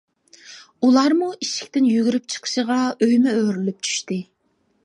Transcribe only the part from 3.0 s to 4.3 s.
ئۆيمۇ ئۆرۈلۈپ چۈشتى.